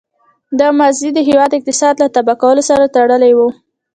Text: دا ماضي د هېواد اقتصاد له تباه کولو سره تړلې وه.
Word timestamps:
دا 0.59 0.67
ماضي 0.79 1.09
د 1.13 1.19
هېواد 1.27 1.51
اقتصاد 1.57 1.95
له 2.01 2.07
تباه 2.15 2.37
کولو 2.41 2.61
سره 2.69 2.91
تړلې 2.95 3.31
وه. 3.37 3.47